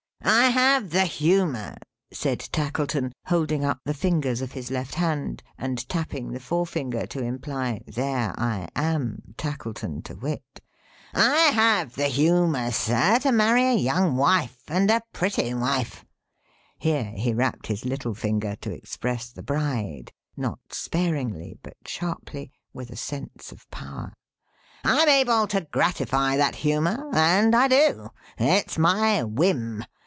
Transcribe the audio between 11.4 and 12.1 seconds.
have the